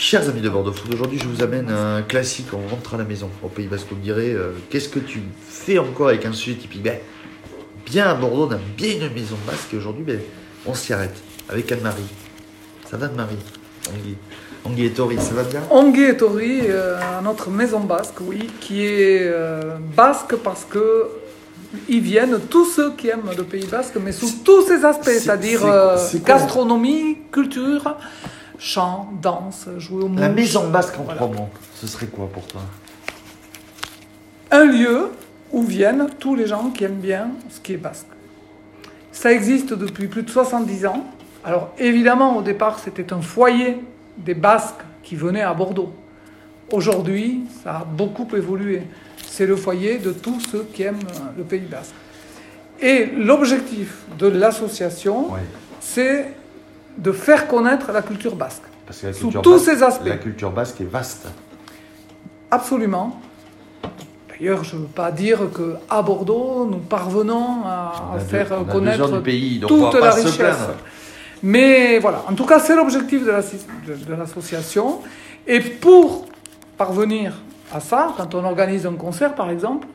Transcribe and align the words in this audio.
Chers 0.00 0.28
amis 0.28 0.40
de 0.40 0.48
Bordeaux 0.48 0.72
Food, 0.72 0.94
aujourd'hui 0.94 1.18
je 1.18 1.26
vous 1.26 1.42
amène 1.42 1.68
un 1.70 2.02
classique, 2.02 2.46
on 2.52 2.68
rentre 2.72 2.94
à 2.94 2.98
la 2.98 3.02
maison. 3.04 3.28
Au 3.42 3.48
Pays 3.48 3.66
Basque, 3.66 3.86
vous 3.90 3.96
me 3.96 4.02
direz, 4.02 4.30
euh, 4.32 4.52
qu'est-ce 4.70 4.88
que 4.88 5.00
tu 5.00 5.20
fais 5.48 5.76
encore 5.78 6.08
avec 6.08 6.24
un 6.24 6.32
sujet 6.32 6.56
typique? 6.56 6.82
Ben, 6.84 6.98
Bien 7.84 8.06
à 8.06 8.14
Bordeaux, 8.14 8.46
on 8.48 8.54
a 8.54 8.58
bien 8.76 8.92
une 8.92 9.12
maison 9.12 9.34
basque 9.46 9.72
et 9.72 9.76
aujourd'hui 9.78 10.04
ben, 10.04 10.20
on 10.66 10.74
s'y 10.74 10.92
arrête 10.92 11.16
avec 11.48 11.72
Anne-Marie. 11.72 12.02
Ça 12.88 12.96
va 12.96 13.06
Anne-Marie? 13.06 13.38
Angui. 13.88 14.14
Angui 14.64 14.84
et 14.84 14.90
Tori, 14.90 15.16
ça 15.18 15.32
va 15.34 15.42
bien? 15.42 15.62
Angui 15.70 16.04
et 16.04 16.16
Tori, 16.16 16.60
euh, 16.68 16.96
notre 17.24 17.50
maison 17.50 17.80
basque, 17.80 18.20
oui, 18.20 18.46
qui 18.60 18.84
est 18.84 19.22
euh, 19.24 19.78
basque 19.96 20.36
parce 20.36 20.64
que 20.64 21.06
ils 21.88 22.00
viennent 22.00 22.38
tous 22.48 22.66
ceux 22.66 22.92
qui 22.92 23.08
aiment 23.08 23.30
le 23.36 23.42
Pays 23.42 23.66
basque, 23.66 23.94
mais 24.00 24.12
sous 24.12 24.30
tous 24.44 24.62
ses 24.66 24.84
aspects, 24.84 25.04
C'est- 25.06 25.20
c'est-à-dire 25.20 25.60
gastronomie, 26.24 27.18
culture, 27.32 27.96
chant, 28.58 29.10
danse, 29.22 29.68
jouer 29.78 30.04
au 30.04 30.08
La 30.08 30.28
mouche, 30.28 30.36
maison 30.36 30.68
basque 30.68 30.98
en 30.98 31.04
voilà. 31.04 31.20
ce 31.74 31.86
serait 31.86 32.06
quoi 32.06 32.28
pour 32.28 32.46
toi? 32.46 32.60
Un 34.50 34.64
lieu 34.64 35.10
où 35.52 35.62
viennent 35.62 36.08
tous 36.18 36.34
les 36.34 36.46
gens 36.46 36.70
qui 36.70 36.84
aiment 36.84 37.00
bien 37.00 37.30
ce 37.50 37.60
qui 37.60 37.74
est 37.74 37.78
basque. 37.78 38.06
Ça 39.12 39.32
existe 39.32 39.72
depuis 39.72 40.08
plus 40.08 40.22
de 40.22 40.30
70 40.30 40.86
ans. 40.86 41.04
Alors 41.44 41.70
évidemment, 41.78 42.36
au 42.36 42.42
départ, 42.42 42.78
c'était 42.78 43.12
un 43.12 43.20
foyer 43.20 43.78
des 44.16 44.34
Basques 44.34 44.82
qui 45.02 45.16
venaient 45.16 45.42
à 45.42 45.54
Bordeaux. 45.54 45.92
Aujourd'hui, 46.70 47.44
ça 47.62 47.78
a 47.78 47.84
beaucoup 47.84 48.28
évolué. 48.36 48.82
C'est 49.26 49.46
le 49.46 49.56
foyer 49.56 49.98
de 49.98 50.12
tous 50.12 50.40
ceux 50.40 50.66
qui 50.72 50.82
aiment 50.82 50.98
le 51.36 51.44
Pays 51.44 51.60
basque. 51.60 51.94
Et 52.80 53.06
l'objectif 53.06 54.02
de 54.18 54.26
l'association, 54.26 55.28
c'est 55.80 56.34
de 56.98 57.12
faire 57.12 57.46
connaître 57.46 57.92
la 57.92 58.02
culture 58.02 58.34
basque. 58.34 58.62
parce 58.86 59.00
que 59.00 59.06
la 59.06 59.12
Sous 59.12 59.26
culture, 59.26 59.42
tous 59.42 59.52
basque, 59.52 59.64
ses 59.64 59.82
aspects. 59.82 60.06
la 60.06 60.16
culture 60.16 60.50
basque 60.50 60.80
est 60.80 60.90
vaste. 60.90 61.28
Absolument. 62.50 63.20
D'ailleurs, 64.28 64.64
je 64.64 64.76
ne 64.76 64.82
veux 64.82 64.86
pas 64.86 65.10
dire 65.10 65.50
que 65.52 65.76
à 65.88 66.02
Bordeaux, 66.02 66.66
nous 66.70 66.78
parvenons 66.78 67.64
à, 67.66 68.18
faire 68.28 68.48
connaître 68.70 69.00
heures 69.02 69.12
du 69.12 69.20
pays, 69.20 69.58
donc 69.58 69.70
on 69.70 69.90
toute 69.90 70.00
la 70.00 70.10
richesse. 70.10 70.36
plaindre. 70.36 70.74
Mais 71.42 71.98
voilà, 72.00 72.24
en 72.28 72.34
tout 72.34 72.44
cas, 72.44 72.58
c'est 72.58 72.74
l'objectif 72.74 73.24
de 73.24 74.14
l'association. 74.14 75.00
Et 75.46 75.60
pour 75.60 76.26
parvenir 76.76 77.34
à 77.72 77.80
ça, 77.80 78.12
quand 78.16 78.34
on 78.34 78.44
organise 78.44 78.86
un 78.86 78.94
concert, 78.94 79.34
par 79.34 79.50
exemple, 79.50 79.86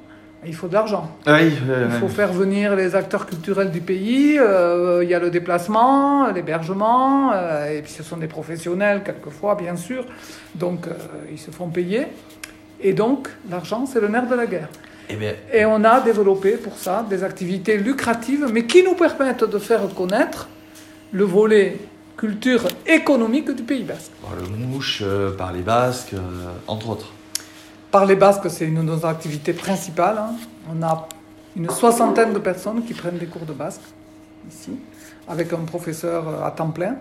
il 0.45 0.55
faut 0.55 0.67
de 0.67 0.73
l'argent. 0.73 1.09
Oui, 1.27 1.53
euh, 1.69 1.87
Il 1.91 1.99
faut 1.99 2.07
faire 2.07 2.31
venir 2.33 2.75
les 2.75 2.95
acteurs 2.95 3.25
culturels 3.25 3.71
du 3.71 3.81
pays. 3.81 4.37
euh, 4.39 5.01
il 5.03 5.09
y 5.09 5.13
a 5.13 5.19
le 5.19 5.29
déplacement, 5.29 6.27
l'hébergement, 6.31 7.31
euh, 7.33 7.69
et 7.77 7.81
puis 7.81 7.91
ce 7.91 8.03
sont 8.03 8.17
des 8.17 8.27
professionnels 8.27 9.01
quelquefois, 9.03 9.55
bien 9.55 9.75
sûr. 9.75 10.05
Donc 10.55 10.87
euh, 10.87 10.91
ils 11.31 11.39
se 11.39 11.51
font 11.51 11.67
payer. 11.69 12.07
Et 12.81 12.93
donc 12.93 13.29
l'argent, 13.49 13.85
c'est 13.85 14.01
le 14.01 14.07
nerf 14.09 14.27
de 14.27 14.35
la 14.35 14.45
guerre. 14.45 14.69
eh 15.09 15.15
bien, 15.15 15.33
Et 15.53 15.65
on 15.65 15.83
a 15.83 16.01
développé 16.01 16.51
pour 16.57 16.77
ça 16.77 17.05
des 17.09 17.23
activités 17.23 17.77
lucratives, 17.77 18.47
mais 18.51 18.65
qui 18.65 18.83
nous 18.83 18.95
permettent 18.95 19.43
de 19.45 19.57
faire 19.59 19.81
connaître 19.95 20.47
le 21.11 21.23
volet 21.23 21.77
culture 22.17 22.63
économique 22.85 23.49
du 23.51 23.63
Pays 23.63 23.83
Basque. 23.83 24.11
bon, 24.21 24.29
le 24.39 24.65
mouche 24.65 25.03
par 25.37 25.51
les 25.53 25.61
Basques, 25.61 26.15
entre 26.67 26.89
autres. 26.89 27.11
Par 27.93 28.07
les 28.07 28.15
Basques, 28.15 28.49
c'est 28.49 28.65
une 28.65 28.77
de 28.77 28.81
nos 28.81 29.05
activités 29.05 29.53
principales. 29.53 30.17
hein. 30.17 30.31
On 30.67 30.81
a 30.81 31.07
une 31.55 31.69
soixantaine 31.69 32.33
de 32.33 32.39
personnes 32.39 32.83
qui 32.83 32.95
prennent 32.95 33.19
des 33.19 33.27
cours 33.27 33.45
de 33.45 33.53
basque 33.53 33.83
ici, 34.49 34.71
avec 35.27 35.53
un 35.53 35.59
professeur 35.59 36.27
euh, 36.27 36.43
à 36.43 36.49
temps 36.49 36.71
plein. 36.71 36.95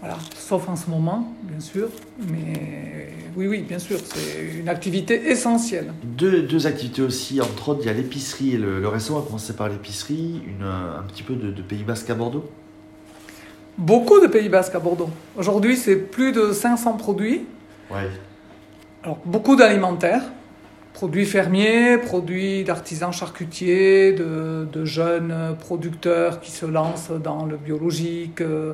Voilà, 0.00 0.18
sauf 0.36 0.68
en 0.68 0.76
ce 0.76 0.90
moment, 0.90 1.32
bien 1.44 1.60
sûr. 1.60 1.88
Mais 2.30 3.08
oui, 3.38 3.46
oui, 3.46 3.62
bien 3.62 3.78
sûr, 3.78 3.96
c'est 4.04 4.58
une 4.60 4.68
activité 4.68 5.30
essentielle. 5.30 5.94
Deux, 6.04 6.42
deux 6.42 6.66
activités 6.66 7.00
aussi, 7.00 7.40
entre 7.40 7.70
autres, 7.70 7.80
il 7.84 7.86
y 7.86 7.88
a 7.88 7.94
l'épicerie 7.94 8.52
et 8.56 8.58
le, 8.58 8.78
le 8.80 8.88
restaurant. 8.88 9.20
Va 9.20 9.26
commencer 9.26 9.54
par 9.54 9.70
l'épicerie, 9.70 10.42
un 10.62 11.02
petit 11.04 11.22
peu 11.22 11.36
de, 11.36 11.50
de 11.50 11.62
Pays 11.62 11.84
Basque 11.84 12.10
à 12.10 12.14
Bordeaux. 12.14 12.44
Beaucoup 13.78 14.20
de 14.20 14.26
Pays 14.26 14.50
Basques 14.50 14.74
à 14.74 14.78
Bordeaux. 14.80 15.08
Aujourd'hui, 15.38 15.74
c'est 15.78 15.96
plus 15.96 16.32
de 16.32 16.52
500 16.52 16.98
produits. 16.98 17.46
Ouais. 17.90 18.10
Alors, 19.06 19.20
beaucoup 19.24 19.54
d'alimentaires, 19.54 20.24
produits 20.92 21.26
fermiers, 21.26 21.96
produits 21.96 22.64
d'artisans 22.64 23.12
charcutiers, 23.12 24.10
de, 24.10 24.84
jeunes 24.84 25.54
producteurs 25.60 26.40
qui 26.40 26.50
se 26.50 26.66
lancent 26.66 27.12
dans 27.12 27.44
le 27.44 27.56
biologique. 27.56 28.40
Euh, 28.40 28.72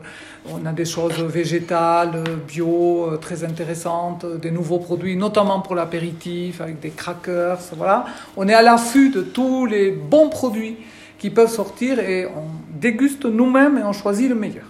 On 0.50 0.64
a 0.64 0.72
des 0.72 0.86
choses 0.86 1.22
végétales, 1.22 2.24
bio, 2.48 3.10
euh, 3.10 3.18
très 3.18 3.44
intéressantes, 3.44 4.24
des 4.40 4.50
nouveaux 4.50 4.78
produits, 4.78 5.16
notamment 5.16 5.60
pour 5.60 5.74
l'apéritif, 5.74 6.62
avec 6.62 6.80
des 6.80 6.92
crackers. 6.92 7.58
Voilà. 7.76 8.06
On 8.38 8.48
est 8.48 8.54
à 8.54 8.62
l'affût 8.62 9.10
de 9.10 9.20
tous 9.20 9.66
les 9.66 9.90
bons 9.90 10.30
produits 10.30 10.78
qui 11.18 11.28
peuvent 11.28 11.52
sortir 11.52 11.98
et 11.98 12.24
on 12.24 12.48
déguste 12.80 13.26
nous-mêmes 13.26 13.76
et 13.76 13.84
on 13.84 13.92
choisit 13.92 14.30
le 14.30 14.34
meilleur. 14.34 14.64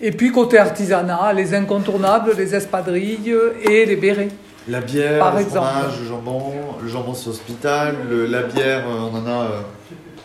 Et 0.00 0.12
puis 0.12 0.30
côté 0.30 0.56
artisanat, 0.56 1.32
les 1.32 1.52
incontournables, 1.52 2.30
les 2.38 2.54
espadrilles 2.54 3.34
et 3.68 3.86
les 3.86 3.96
bérets. 3.96 4.28
La 4.68 4.80
bière, 4.80 5.18
Par 5.18 5.34
le 5.34 5.42
exemple. 5.42 5.66
fromage, 5.66 6.00
le 6.00 6.06
jambon. 6.08 6.52
Le 6.82 6.88
jambon, 6.88 7.14
c'est 7.14 7.28
hospital. 7.28 7.96
Le- 8.08 8.26
la 8.26 8.42
bière, 8.44 8.84
euh, 8.88 9.10
on 9.12 9.16
en 9.18 9.26
a. 9.26 9.42
euh, 9.44 9.60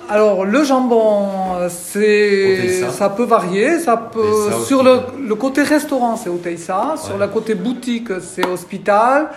Alors 0.09 0.45
le 0.45 0.63
jambon, 0.63 1.27
euh, 1.57 1.69
c'est 1.69 2.83
ça 2.89 3.09
peut 3.09 3.25
varier, 3.25 3.79
ça 3.79 3.95
peut 3.97 4.49
sur 4.65 4.81
le, 4.81 5.01
le 5.27 5.35
côté 5.35 5.61
restaurant 5.61 6.15
c'est 6.15 6.29
Oteissa, 6.29 6.95
sur 6.97 7.13
Ouais. 7.15 7.19
le 7.19 7.27
côté 7.27 7.53
boutique 7.53 8.07
c'est 8.21 8.45
Hospital, 8.47 9.27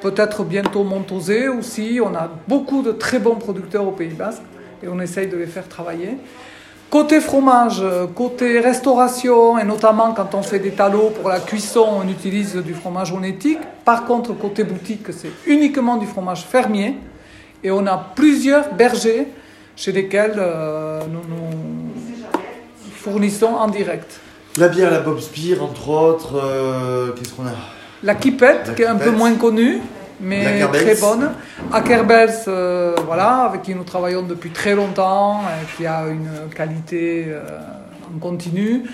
peut-être 0.00 0.44
bientôt 0.44 0.84
Montosé 0.84 1.48
aussi. 1.48 1.98
On 2.04 2.14
a 2.14 2.28
beaucoup 2.46 2.82
de 2.82 2.92
très 2.92 3.18
bons 3.18 3.36
producteurs 3.36 3.88
au 3.88 3.92
Pays 3.92 4.14
Basque 4.14 4.42
et 4.84 4.88
on 4.88 5.00
essaye 5.00 5.26
de 5.26 5.36
les 5.36 5.46
faire 5.46 5.66
travailler. 5.68 6.18
Côté 6.94 7.20
fromage, 7.20 7.80
euh, 7.82 8.06
côté 8.06 8.60
restauration, 8.60 9.58
et 9.58 9.64
notamment 9.64 10.14
quand 10.14 10.32
on 10.36 10.42
fait 10.42 10.60
des 10.60 10.70
talots 10.70 11.10
pour 11.10 11.28
la 11.28 11.40
cuisson, 11.40 11.84
on 12.04 12.08
utilise 12.08 12.54
du 12.54 12.72
fromage 12.72 13.10
onétique. 13.10 13.58
Par 13.84 14.04
contre, 14.04 14.32
côté 14.32 14.62
boutique, 14.62 15.08
c'est 15.10 15.32
uniquement 15.46 15.96
du 15.96 16.06
fromage 16.06 16.44
fermier. 16.44 16.94
Et 17.64 17.72
on 17.72 17.84
a 17.88 17.96
plusieurs 18.14 18.72
bergers 18.74 19.26
chez 19.74 19.90
lesquels 19.90 20.36
euh, 20.36 21.00
nous 21.10 21.24
nous 21.28 22.92
fournissons 22.92 23.54
en 23.64 23.66
direct. 23.66 24.20
La 24.56 24.68
bière, 24.68 24.92
la 24.92 25.00
Bob's 25.00 25.28
Beer, 25.32 25.58
entre 25.60 25.88
autres. 25.88 26.36
euh, 26.36 27.10
Qu'est-ce 27.16 27.32
qu'on 27.32 27.46
a? 27.46 27.56
La 28.04 28.14
Kipette, 28.14 28.68
La 28.68 28.74
qui 28.74 28.82
est 28.82 28.86
un 28.86 28.94
peu 28.94 29.10
moins 29.10 29.34
connue, 29.34 29.80
mais 30.20 30.60
très 30.72 30.94
bonne. 30.96 31.32
Akerbels, 31.72 32.30
euh, 32.48 32.94
voilà, 33.06 33.44
avec 33.44 33.62
qui 33.62 33.74
nous 33.74 33.84
travaillons 33.84 34.22
depuis 34.22 34.50
très 34.50 34.74
longtemps, 34.74 35.40
euh, 35.40 35.76
qui 35.76 35.86
a 35.86 36.06
une 36.06 36.50
qualité 36.54 37.26
euh, 37.28 37.42
en 38.14 38.18
continu. 38.18 38.84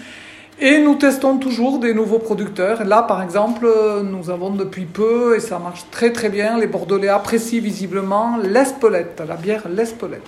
Et 0.59 0.79
nous 0.79 0.97
testons 0.97 1.39
toujours 1.39 1.79
des 1.79 1.95
nouveaux 1.95 2.19
producteurs. 2.19 2.85
Là, 2.85 3.03
par 3.03 3.23
exemple, 3.23 3.67
nous 4.05 4.29
avons 4.29 4.51
depuis 4.51 4.85
peu, 4.85 5.37
et 5.37 5.41
ça 5.41 5.59
marche 5.59 5.87
très 5.91 6.13
très 6.13 6.29
bien, 6.29 6.59
les 6.59 6.67
Bordelais 6.67 7.09
apprécient 7.09 7.63
visiblement 7.63 8.37
l'Espelette, 8.37 9.23
la 9.27 9.37
bière 9.37 9.63
l'Espelette. 9.69 10.21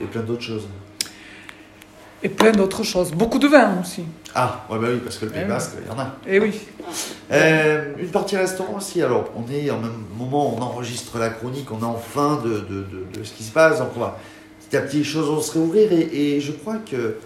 Et 0.00 0.06
plein 0.06 0.22
d'autres 0.22 0.42
choses. 0.42 0.66
Et 2.24 2.30
plein 2.30 2.52
d'autres 2.52 2.82
choses. 2.82 3.12
Beaucoup 3.12 3.38
de 3.38 3.46
vin 3.46 3.80
aussi. 3.82 4.02
Ah, 4.34 4.64
ouais, 4.70 4.78
bah 4.78 4.88
oui, 4.90 4.98
parce 5.04 5.18
que 5.18 5.26
le 5.26 5.30
Pays 5.30 5.42
Eh. 5.44 5.48
Basque, 5.48 5.72
il 5.80 5.86
y 5.86 5.94
en 5.94 5.98
a. 6.00 6.16
Et 6.26 6.40
oui. 6.40 6.58
Euh, 7.30 7.92
une 7.98 8.08
partie 8.08 8.36
restaurant 8.36 8.78
aussi. 8.78 9.02
Alors, 9.02 9.26
on 9.36 9.44
est 9.52 9.70
en 9.70 9.78
même 9.78 9.92
moment, 10.16 10.56
on 10.56 10.60
enregistre 10.62 11.18
la 11.18 11.28
chronique, 11.28 11.70
on 11.70 11.80
est 11.80 11.84
en 11.84 11.96
fin 11.98 12.40
de, 12.42 12.48
de, 12.48 12.58
de, 12.58 13.18
de 13.18 13.24
ce 13.24 13.32
qui 13.32 13.44
se 13.44 13.52
passe. 13.52 13.78
Donc, 13.78 13.90
on 13.96 14.00
va 14.00 14.18
petit 14.66 14.76
à 14.76 14.80
petit, 14.80 14.96
les 14.98 15.04
choses 15.04 15.28
vont 15.28 15.40
se 15.40 15.52
réouvrir. 15.52 15.92
Et, 15.92 16.36
et 16.36 16.40
je 16.40 16.52
crois 16.52 16.76
que 16.90 17.18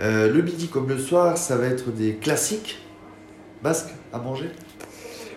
euh, 0.00 0.32
le 0.32 0.42
midi 0.42 0.66
comme 0.66 0.88
le 0.88 0.98
soir, 0.98 1.38
ça 1.38 1.56
va 1.56 1.66
être 1.66 1.92
des 1.92 2.16
classiques 2.16 2.78
basques 3.62 3.94
à 4.12 4.18
manger. 4.18 4.50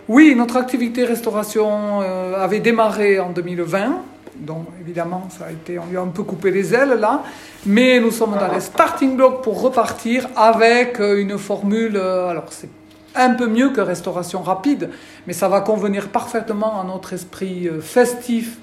Oui, 0.09 0.33
notre 0.35 0.57
activité 0.57 1.05
restauration 1.05 2.01
euh, 2.01 2.35
avait 2.35 2.61
démarré 2.61 3.19
en 3.19 3.29
2020. 3.29 4.01
Donc 4.39 4.67
évidemment, 4.79 5.27
ça 5.29 5.45
a 5.45 5.51
été, 5.51 5.79
on 5.79 5.85
lui 5.87 5.97
a 5.97 6.01
un 6.01 6.07
peu 6.07 6.23
coupé 6.23 6.51
les 6.51 6.73
ailes 6.73 6.97
là, 6.99 7.23
mais 7.65 7.99
nous 7.99 8.11
sommes 8.11 8.37
dans 8.39 8.53
les 8.53 8.59
starting 8.59 9.15
blocks 9.15 9.41
pour 9.43 9.61
repartir 9.61 10.27
avec 10.35 10.99
euh, 10.99 11.19
une 11.19 11.37
formule. 11.37 11.95
euh, 11.95 12.29
alors 12.29 12.45
c'est 12.49 12.69
un 13.15 13.31
peu 13.31 13.47
mieux 13.47 13.69
que 13.69 13.81
restauration 13.81 14.41
rapide, 14.41 14.89
mais 15.25 15.33
ça 15.33 15.47
va 15.47 15.61
convenir 15.61 16.09
parfaitement 16.09 16.79
à 16.79 16.83
notre 16.83 17.13
esprit 17.13 17.67
euh, 17.67 17.81
festif 17.81 18.59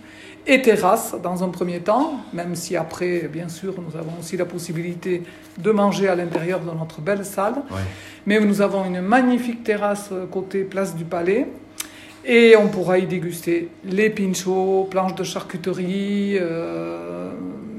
et 0.47 0.61
terrasse 0.63 1.17
dans 1.23 1.43
un 1.43 1.49
premier 1.49 1.81
temps, 1.81 2.21
même 2.33 2.55
si 2.55 2.77
après, 2.77 3.29
bien 3.33 3.49
sûr, 3.49 3.75
nous 3.79 3.99
avons 3.99 4.13
aussi 4.21 4.37
la 4.37 4.45
possibilité 4.45 5.23
de 5.59 5.71
manger 5.71 6.07
à 6.09 6.15
l'intérieur 6.15 6.61
de 6.61 6.71
notre 6.71 7.01
belle 7.01 7.25
salle. 7.25 7.55
Ouais. 7.71 7.81
Mais 8.27 8.39
nous 8.39 8.61
avons 8.61 8.85
une 8.85 9.01
magnifique 9.01 9.65
terrasse 9.65 10.11
côté 10.31 10.65
place 10.65 10.95
du 10.95 11.05
Palais. 11.05 11.49
Et 12.27 12.57
on 12.57 12.69
pourra 12.69 12.99
y 12.99 13.07
déguster 13.07 13.69
les 13.85 14.11
pinchos, 14.11 14.89
planches 14.91 15.15
de 15.15 15.25
charcuterie, 15.25 16.39
euh, 16.41 17.31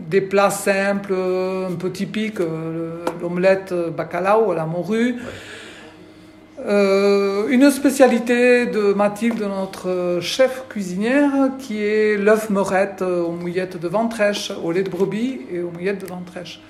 des 0.09 0.21
plats 0.21 0.51
simples, 0.51 1.13
euh, 1.13 1.69
un 1.69 1.75
peu 1.75 1.91
typiques, 1.91 2.39
euh, 2.39 3.03
l'omelette 3.21 3.73
bacalao 3.95 4.51
à 4.51 4.55
la 4.55 4.65
morue. 4.65 5.15
Euh, 5.15 5.55
euh, 6.67 7.47
une 7.49 7.69
spécialité 7.69 8.65
de 8.65 8.93
Mathilde, 8.93 9.41
notre 9.41 10.19
chef 10.21 10.63
cuisinière, 10.69 11.31
qui 11.59 11.83
est 11.83 12.17
l'œuf 12.17 12.49
meurette 12.49 13.01
aux 13.01 13.31
mouillettes 13.31 13.79
de 13.79 13.87
ventrèche, 13.87 14.51
au 14.63 14.71
lait 14.71 14.83
de 14.83 14.89
brebis 14.89 15.41
et 15.51 15.61
aux 15.61 15.69
mouillettes 15.69 16.01
de 16.01 16.07
ventrèche. 16.07 16.61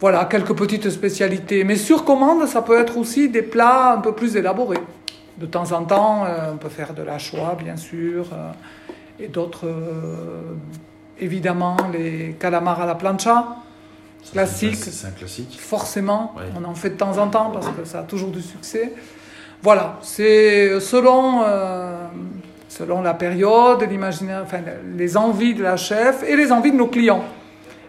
Voilà, 0.00 0.26
quelques 0.26 0.54
petites 0.54 0.90
spécialités. 0.90 1.64
Mais 1.64 1.76
sur 1.76 2.04
commande, 2.04 2.46
ça 2.46 2.62
peut 2.62 2.78
être 2.78 2.98
aussi 2.98 3.28
des 3.28 3.42
plats 3.42 3.94
un 3.94 4.00
peu 4.00 4.12
plus 4.12 4.36
élaborés. 4.36 4.80
De 5.38 5.46
temps 5.46 5.72
en 5.72 5.84
temps, 5.84 6.24
euh, 6.24 6.52
on 6.52 6.56
peut 6.58 6.68
faire 6.68 6.94
de 6.94 7.02
la 7.02 7.18
choix, 7.18 7.56
bien 7.60 7.76
sûr, 7.76 8.26
euh, 8.32 8.52
et 9.18 9.26
d'autres, 9.26 9.66
euh, 9.66 10.54
évidemment, 11.18 11.76
les 11.92 12.36
calamars 12.38 12.80
à 12.80 12.86
la 12.86 12.94
plancha, 12.94 13.56
classique. 14.32 14.76
C'est 14.76 15.08
un 15.08 15.10
classique. 15.10 15.58
Forcément, 15.60 16.34
on 16.56 16.64
en 16.64 16.74
fait 16.74 16.90
de 16.90 16.96
temps 16.96 17.18
en 17.18 17.28
temps 17.28 17.50
parce 17.52 17.68
que 17.68 17.84
ça 17.84 18.00
a 18.00 18.02
toujours 18.02 18.30
du 18.30 18.42
succès. 18.42 18.92
Voilà, 19.60 19.98
c'est 20.02 20.78
selon, 20.80 21.42
selon 22.68 23.02
la 23.02 23.14
période, 23.14 23.82
l'imaginaire, 23.82 24.42
enfin, 24.44 24.60
les 24.96 25.16
envies 25.16 25.54
de 25.54 25.62
la 25.62 25.76
chef 25.76 26.22
et 26.22 26.36
les 26.36 26.52
envies 26.52 26.72
de 26.72 26.76
nos 26.76 26.86
clients. 26.86 27.24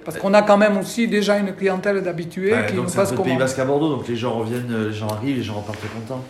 Parce 0.04 0.18
qu'on 0.18 0.34
a 0.34 0.42
quand 0.42 0.58
même 0.58 0.78
aussi 0.78 1.08
déjà 1.08 1.38
une 1.38 1.54
clientèle 1.54 2.02
d'habitués 2.02 2.54
qui 2.68 2.76
nous 2.76 2.84
passe 2.84 3.12
comme 3.12 3.26
Pays 3.26 3.38
Basque 3.38 3.60
à 3.60 3.66
Bordeaux, 3.66 3.90
donc 3.90 4.08
les 4.08 4.16
gens 4.16 4.34
reviennent, 4.34 4.88
les 4.88 4.94
gens 4.94 5.08
arrivent, 5.08 5.38
les 5.38 5.44
gens 5.44 5.56
repartent 5.56 5.80
contents. 5.94 6.24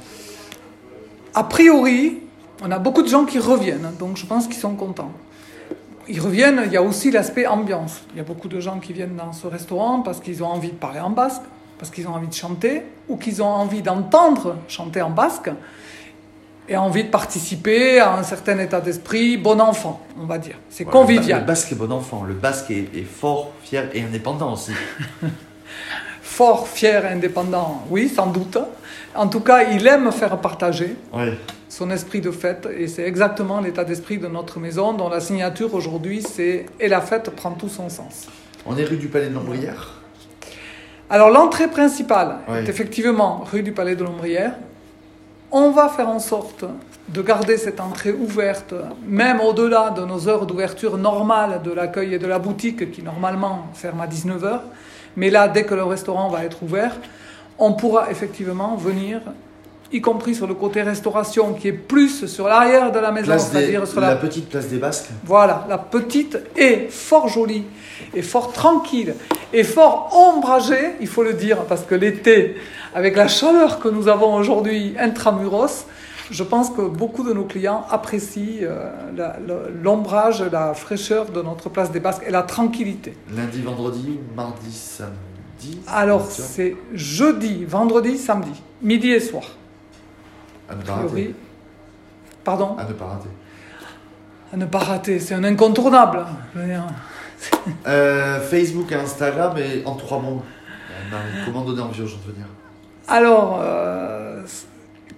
A 1.36 1.44
priori, 1.44 2.22
on 2.64 2.72
a 2.72 2.80
beaucoup 2.80 3.02
de 3.02 3.10
gens 3.10 3.26
qui 3.26 3.40
reviennent, 3.40 3.92
donc 4.00 4.16
je 4.16 4.26
pense 4.26 4.48
qu'ils 4.48 4.56
sont 4.56 4.76
contents. 4.76 5.12
Ils 6.08 6.22
reviennent, 6.22 6.62
il 6.66 6.72
y 6.72 6.78
a 6.78 6.82
aussi 6.82 7.12
l'aspect 7.12 7.46
ambiance. 7.46 8.04
Il 8.14 8.18
y 8.18 8.22
a 8.22 8.24
beaucoup 8.24 8.48
de 8.48 8.62
gens 8.62 8.80
qui 8.80 8.94
viennent 8.94 9.18
dans 9.18 9.34
ce 9.34 9.46
restaurant 9.46 10.00
parce 10.00 10.22
qu'ils 10.22 10.42
ont 10.44 10.48
envie 10.48 10.70
de 10.70 10.76
parler 10.76 11.02
en 11.02 11.10
basque, 11.10 11.42
parce 11.78 11.92
qu'ils 11.92 12.08
ont 12.08 12.14
envie 12.14 12.30
de 12.30 12.34
chanter, 12.34 12.84
ou 13.10 13.18
qu'ils 13.18 13.44
ont 13.44 13.48
envie 13.48 13.82
d'entendre 13.82 14.56
chanter 14.70 15.02
en 15.02 15.10
basque, 15.10 15.52
et 16.70 16.78
envie 16.78 17.04
de 17.04 17.10
participer 17.10 18.00
à 18.00 18.16
un 18.16 18.24
certain 18.24 18.58
état 18.60 18.80
d'esprit, 18.80 19.36
bon 19.36 19.60
enfant, 19.60 20.02
on 20.18 20.26
va 20.26 20.38
dire. 20.38 20.56
C'est 20.70 20.86
convivial. 20.86 21.42
Le 21.42 21.46
basque 21.46 21.74
est 21.74 21.76
bon 21.76 21.92
enfant, 21.92 22.24
le 22.24 22.34
basque 22.34 22.72
est, 22.72 22.88
est 22.96 23.04
fort, 23.04 23.52
fier 23.62 23.90
et 23.94 24.02
indépendant 24.02 24.54
aussi. 24.54 24.72
fort, 26.36 26.68
fier 26.68 27.06
et 27.06 27.14
indépendant, 27.14 27.84
oui, 27.90 28.10
sans 28.10 28.28
doute. 28.28 28.58
En 29.16 29.28
tout 29.28 29.40
cas, 29.40 29.64
il 29.72 29.88
aime 29.88 30.12
faire 30.12 30.38
partager 30.42 30.98
son 31.70 31.90
esprit 31.90 32.20
de 32.20 32.30
fête 32.30 32.68
et 32.78 32.90
c'est 32.90 33.04
exactement 33.04 33.62
l'état 33.62 33.86
d'esprit 33.86 34.18
de 34.18 34.28
notre 34.28 34.60
maison 34.60 34.92
dont 34.92 35.08
la 35.08 35.22
signature 35.22 35.74
aujourd'hui 35.74 36.22
c'est 36.22 36.66
Et 36.78 36.90
la 36.90 37.00
fête 37.00 37.30
prend 37.30 37.52
tout 37.52 37.70
son 37.70 37.88
sens. 37.88 38.28
On 38.66 38.78
est 38.78 38.84
rue 38.84 38.98
du 38.98 39.08
Palais 39.08 39.30
de 39.30 39.34
l'Ombrière? 39.34 39.94
Alors 41.10 41.30
l'entrée 41.30 41.70
principale 41.70 42.40
est 42.54 42.68
effectivement 42.68 43.46
rue 43.50 43.64
du 43.64 43.72
Palais 43.72 43.96
de 43.96 44.04
l'Ombrière. 44.04 44.56
On 45.52 45.72
va 45.72 45.88
faire 45.88 46.10
en 46.10 46.20
sorte 46.20 46.66
de 47.08 47.22
garder 47.22 47.56
cette 47.56 47.80
entrée 47.80 48.12
ouverte, 48.12 48.74
même 49.08 49.40
au-delà 49.40 49.92
de 49.92 50.04
nos 50.04 50.28
heures 50.28 50.46
d'ouverture 50.46 50.98
normales 50.98 51.62
de 51.64 51.72
l'accueil 51.72 52.14
et 52.14 52.20
de 52.20 52.28
la 52.28 52.40
boutique 52.40 52.92
qui 52.92 53.02
normalement 53.04 53.68
ferment 53.74 54.04
à 54.04 54.08
19h. 54.08 54.60
Mais 55.16 55.30
là, 55.30 55.48
dès 55.48 55.64
que 55.64 55.74
le 55.74 55.84
restaurant 55.84 56.30
va 56.30 56.44
être 56.44 56.64
ouvert, 56.64 56.96
on 57.58 57.74
pourra 57.74 58.12
effectivement 58.12 58.76
venir, 58.76 59.22
y 59.92 60.02
compris 60.02 60.36
sur 60.36 60.48
le 60.48 60.56
côté 60.56 60.82
restauration, 60.82 61.54
qui 61.54 61.70
est 61.70 61.74
plus 61.74 62.26
sur 62.26 62.48
l'arrière 62.48 62.92
de 62.92 63.00
la 63.00 63.12
maison, 63.12 63.38
c'est-à-dire 63.38 63.88
sur 63.88 64.02
la... 64.02 64.16
petite 64.16 64.50
place 64.50 64.68
des 64.68 64.78
Basques. 64.78 65.10
Voilà, 65.24 65.66
la 65.70 65.78
petite 65.78 66.38
est 66.58 66.90
fort 66.90 67.28
jolie, 67.28 67.64
et 68.14 68.22
fort 68.22 68.52
tranquille, 68.52 69.16
et 69.54 69.64
fort 69.64 70.10
ombragée, 70.14 70.96
il 71.00 71.08
faut 71.08 71.24
le 71.24 71.34
dire, 71.34 71.60
parce 71.64 71.84
que 71.84 71.96
l'été, 71.96 72.56
avec 72.94 73.16
la 73.16 73.28
chaleur 73.28 73.80
que 73.80 73.88
nous 73.88 74.08
avons 74.08 74.36
aujourd'hui 74.36 74.96
intramuros, 75.00 75.86
je 76.32 76.44
pense 76.44 76.70
que 76.70 76.82
beaucoup 76.82 77.24
de 77.24 77.34
nos 77.34 77.46
clients 77.46 77.86
apprécient 77.90 78.62
euh, 78.62 79.70
l'ombrage, 79.84 80.42
la 80.42 80.74
fraîcheur 80.74 81.28
de 81.28 81.42
notre 81.42 81.70
place 81.70 81.92
des 81.92 82.00
Basques 82.00 82.24
et 82.28 82.32
la 82.32 82.44
tranquillité. 82.44 83.16
Lundi, 83.36 83.62
vendredi, 83.62 84.20
mardi, 84.36 84.72
samedi 84.72 85.16
alors, 85.88 86.26
c'est 86.30 86.76
jeudi, 86.94 87.66
vendredi, 87.66 88.18
samedi, 88.18 88.62
midi 88.82 89.12
et 89.12 89.20
soir. 89.20 89.44
À 90.70 90.76
ne 90.76 90.82
pas 90.82 90.96
rater. 90.96 91.36
Pardon 92.44 92.76
À 92.78 92.86
ne 92.86 92.94
pas 92.94 93.06
rater. 93.06 93.30
À 94.54 94.58
ne 94.58 94.66
pas 94.66 94.80
rater, 94.80 95.20
c'est 95.20 95.34
un 95.34 95.44
incontournable. 95.44 96.26
Euh, 97.86 98.40
Facebook 98.40 98.92
et 98.92 98.96
Instagram, 98.96 99.56
et 99.58 99.86
en 99.86 99.94
trois 99.96 100.20
mots. 100.20 100.42
Comment 101.46 101.64
donner 101.64 101.82
envie 101.82 102.02
aux 102.02 102.08
gens 102.08 102.18
de 102.26 102.32
venir? 102.32 102.48
Alors, 103.08 103.60
euh, 103.62 104.15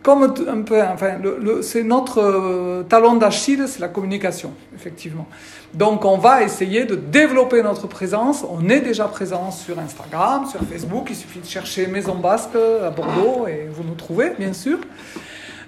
comme 0.08 0.24
un 0.24 0.62
peu, 0.62 0.82
enfin, 0.82 1.16
c'est 1.62 1.84
notre 1.84 2.22
euh, 2.22 2.84
talon 2.84 3.18
d'Achille, 3.18 3.66
c'est 3.68 3.82
la 3.82 3.90
communication, 3.90 4.54
effectivement. 4.74 5.28
Donc 5.74 6.06
on 6.06 6.18
va 6.18 6.44
essayer 6.44 6.86
de 6.86 6.96
développer 6.96 7.62
notre 7.62 7.88
présence. 7.88 8.46
On 8.50 8.70
est 8.70 8.80
déjà 8.80 9.04
présent 9.10 9.52
sur 9.52 9.78
Instagram, 9.78 10.46
sur 10.50 10.62
Facebook. 10.62 11.08
Il 11.10 11.16
suffit 11.18 11.40
de 11.40 11.46
chercher 11.46 11.88
Maison 11.88 12.16
Basque 12.16 12.56
à 12.56 12.90
Bordeaux 12.90 13.48
et 13.50 13.68
vous 13.70 13.84
nous 13.84 13.96
trouvez, 13.96 14.30
bien 14.40 14.54
sûr. 14.54 14.78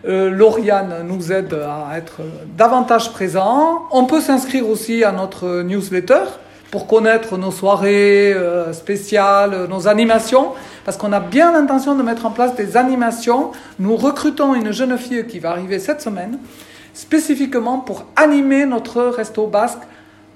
Euh, 0.08 0.30
Lauriane 0.30 1.06
nous 1.06 1.34
aide 1.34 1.54
à 1.54 1.98
être 1.98 2.22
davantage 2.56 3.12
présent. 3.12 3.88
On 3.92 4.06
peut 4.06 4.22
s'inscrire 4.22 4.70
aussi 4.70 5.04
à 5.04 5.12
notre 5.12 5.64
newsletter 5.64 6.24
pour 6.72 6.86
connaître 6.86 7.38
nos 7.38 7.52
soirées 7.52 8.34
euh, 8.34 8.74
spéciales, 8.74 9.68
nos 9.70 9.88
animations, 9.88 10.54
parce 10.86 10.98
qu'on 10.98 11.12
a 11.14 11.20
bien 11.20 11.52
l'intention 11.52 11.96
de 11.96 12.04
mettre 12.04 12.26
en 12.26 12.32
place 12.32 12.56
des 12.56 12.78
animations. 12.78 13.52
Nous 13.80 13.96
recrutons 13.96 14.54
une 14.54 14.72
jeune 14.72 14.98
fille 14.98 15.26
qui 15.28 15.40
va 15.40 15.52
arriver 15.52 15.80
cette 15.80 16.02
semaine, 16.02 16.38
spécifiquement 16.94 17.80
pour 17.80 18.06
animer 18.16 18.66
notre 18.66 19.02
resto 19.04 19.48
basque 19.48 19.80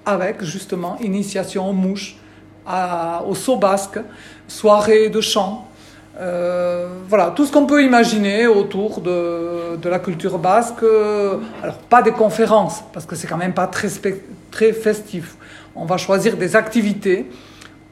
avec 0.05 0.43
justement 0.43 0.97
initiation 1.01 1.69
aux 1.69 1.73
mouches, 1.73 2.17
au 3.27 3.35
saut 3.35 3.57
basque, 3.57 3.99
soirée 4.47 5.09
de 5.09 5.21
chant. 5.21 5.67
Euh, 6.19 6.99
voilà, 7.07 7.33
tout 7.35 7.45
ce 7.45 7.51
qu'on 7.51 7.65
peut 7.65 7.83
imaginer 7.83 8.45
autour 8.45 9.01
de, 9.01 9.77
la 9.83 9.99
culture 9.99 10.39
basque. 10.39 10.83
Alors, 11.61 11.77
pas 11.89 12.01
des 12.01 12.11
conférences, 12.11 12.83
parce 12.91 13.05
que 13.05 13.15
c'est 13.15 13.27
quand 13.27 13.37
même 13.37 13.53
pas 13.53 13.67
très 13.67 14.73
festif. 14.73 15.37
On 15.75 15.85
va 15.85 15.97
choisir 15.97 16.37
des 16.37 16.55
activités 16.55 17.25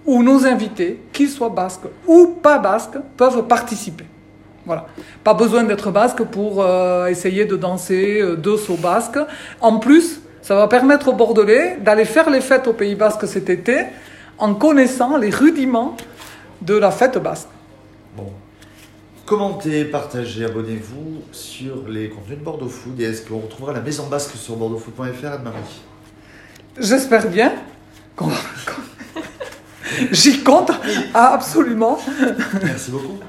où 0.05 0.23
nos 0.23 0.45
invités, 0.45 0.99
qu'ils 1.11 1.29
soient 1.29 1.49
basques 1.49 1.87
ou 2.07 2.35
pas 2.41 2.57
basques, 2.59 2.97
peuvent 3.17 3.47
participer. 3.47 4.05
Voilà. 4.65 4.87
Pas 5.23 5.33
besoin 5.33 5.63
d'être 5.63 5.91
basque 5.91 6.23
pour 6.23 6.61
euh, 6.61 7.07
essayer 7.07 7.45
de 7.45 7.55
danser 7.55 8.21
euh, 8.21 8.35
deux 8.35 8.57
sauts 8.57 8.77
basques. 8.77 9.19
En 9.59 9.79
plus, 9.79 10.21
ça 10.41 10.55
va 10.55 10.67
permettre 10.67 11.07
aux 11.07 11.13
Bordelais 11.13 11.77
d'aller 11.81 12.05
faire 12.05 12.29
les 12.29 12.41
fêtes 12.41 12.67
au 12.67 12.73
Pays 12.73 12.95
Basque 12.95 13.27
cet 13.27 13.49
été 13.49 13.85
en 14.37 14.53
connaissant 14.55 15.17
les 15.17 15.29
rudiments 15.29 15.95
de 16.61 16.75
la 16.75 16.91
fête 16.91 17.17
basque. 17.17 17.47
Bon. 18.15 18.31
Commentez, 19.25 19.85
partagez, 19.85 20.45
abonnez-vous 20.45 21.21
sur 21.31 21.87
les 21.87 22.09
contenus 22.09 22.39
de 22.39 22.43
Bordeaux 22.43 22.67
Food 22.67 22.99
et 22.99 23.05
est-ce 23.05 23.27
qu'on 23.27 23.39
retrouvera 23.39 23.73
la 23.73 23.81
maison 23.81 24.07
basque 24.07 24.35
sur 24.35 24.57
bordeauxfood.fr, 24.57 25.25
Anne-Marie? 25.25 25.81
J'espère 26.79 27.27
bien. 27.29 27.53
J'y 30.11 30.43
compte 30.43 30.71
absolument. 31.13 31.99
Merci 32.63 32.91
beaucoup. 32.91 33.19